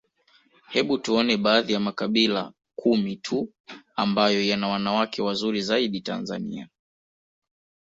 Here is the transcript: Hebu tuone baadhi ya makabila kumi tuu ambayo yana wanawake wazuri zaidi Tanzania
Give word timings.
Hebu 0.69 0.97
tuone 0.97 1.37
baadhi 1.37 1.73
ya 1.73 1.79
makabila 1.79 2.53
kumi 2.75 3.15
tuu 3.15 3.53
ambayo 3.95 4.43
yana 4.45 4.67
wanawake 4.67 5.21
wazuri 5.21 5.61
zaidi 5.61 6.01
Tanzania 6.01 6.69